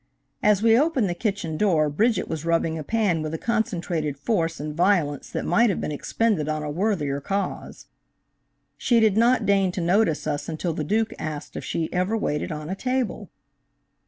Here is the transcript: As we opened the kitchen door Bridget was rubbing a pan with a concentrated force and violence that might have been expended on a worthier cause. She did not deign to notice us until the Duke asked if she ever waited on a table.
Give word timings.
As 0.41 0.63
we 0.63 0.75
opened 0.75 1.07
the 1.07 1.13
kitchen 1.13 1.57
door 1.57 1.87
Bridget 1.87 2.27
was 2.27 2.43
rubbing 2.43 2.75
a 2.75 2.83
pan 2.83 3.21
with 3.21 3.35
a 3.35 3.37
concentrated 3.37 4.17
force 4.17 4.59
and 4.59 4.73
violence 4.73 5.29
that 5.29 5.45
might 5.45 5.69
have 5.69 5.79
been 5.79 5.91
expended 5.91 6.49
on 6.49 6.63
a 6.63 6.71
worthier 6.71 7.21
cause. 7.21 7.85
She 8.77 8.99
did 8.99 9.15
not 9.15 9.45
deign 9.45 9.71
to 9.73 9.79
notice 9.79 10.25
us 10.25 10.49
until 10.49 10.73
the 10.73 10.83
Duke 10.83 11.13
asked 11.19 11.55
if 11.55 11.63
she 11.63 11.87
ever 11.93 12.17
waited 12.17 12.51
on 12.51 12.67
a 12.67 12.73
table. 12.75 13.29